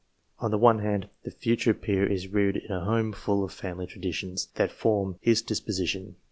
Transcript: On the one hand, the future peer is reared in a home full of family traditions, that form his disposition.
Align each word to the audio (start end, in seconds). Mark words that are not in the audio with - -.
On 0.39 0.49
the 0.49 0.57
one 0.57 0.79
hand, 0.79 1.09
the 1.25 1.29
future 1.29 1.75
peer 1.75 2.11
is 2.11 2.27
reared 2.29 2.57
in 2.57 2.71
a 2.71 2.83
home 2.83 3.13
full 3.13 3.43
of 3.43 3.53
family 3.53 3.85
traditions, 3.85 4.47
that 4.55 4.71
form 4.71 5.19
his 5.21 5.43
disposition. 5.43 6.15